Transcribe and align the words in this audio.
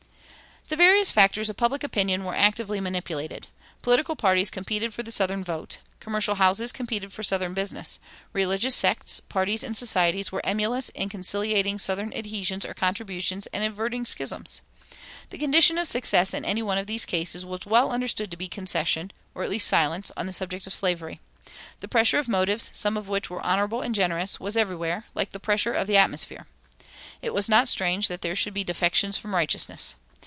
[282:2] 0.69 0.77
These 0.77 0.85
various 0.87 1.11
factors 1.11 1.49
of 1.49 1.57
public 1.57 1.83
opinion 1.83 2.23
were 2.23 2.33
actively 2.33 2.79
manipulated. 2.79 3.49
Political 3.81 4.15
parties 4.15 4.49
competed 4.49 4.93
for 4.93 5.03
the 5.03 5.11
southern 5.11 5.43
vote. 5.43 5.79
Commercial 5.99 6.35
houses 6.35 6.71
competed 6.71 7.11
for 7.11 7.23
southern 7.23 7.53
business. 7.53 7.99
Religious 8.31 8.73
sects, 8.73 9.19
parties, 9.19 9.65
and 9.65 9.75
societies 9.75 10.31
were 10.31 10.39
emulous 10.45 10.87
in 10.89 11.09
conciliating 11.09 11.77
southern 11.77 12.13
adhesions 12.13 12.65
or 12.65 12.73
contributions 12.73 13.47
and 13.47 13.65
averting 13.65 14.05
schisms. 14.05 14.61
The 15.29 15.37
condition 15.37 15.77
of 15.77 15.89
success 15.89 16.33
in 16.33 16.45
any 16.45 16.61
of 16.61 16.87
these 16.87 17.03
cases 17.03 17.45
was 17.45 17.65
well 17.65 17.91
understood 17.91 18.31
to 18.31 18.37
be 18.37 18.47
concession, 18.47 19.11
or 19.35 19.43
at 19.43 19.49
least 19.49 19.67
silence, 19.67 20.09
on 20.15 20.25
the 20.25 20.31
subject 20.31 20.65
of 20.67 20.73
slavery. 20.73 21.19
The 21.81 21.89
pressure 21.89 22.17
of 22.19 22.29
motives, 22.29 22.69
some 22.73 22.95
of 22.95 23.09
which 23.09 23.29
were 23.29 23.41
honorable 23.45 23.81
and 23.81 23.93
generous, 23.93 24.39
was 24.39 24.55
everywhere, 24.55 25.03
like 25.15 25.31
the 25.31 25.39
pressure 25.39 25.73
of 25.73 25.87
the 25.87 25.97
atmosphere. 25.97 26.47
It 27.21 27.33
was 27.33 27.49
not 27.49 27.67
strange 27.67 28.07
that 28.07 28.21
there 28.21 28.37
should 28.37 28.53
be 28.53 28.63
defections 28.63 29.17
from 29.17 29.35
righteousness. 29.35 29.95